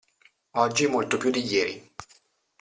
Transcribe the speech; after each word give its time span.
Oggi 0.55 0.87
molto 0.87 1.17
più 1.19 1.29
di 1.29 1.43
ieri. 1.43 1.91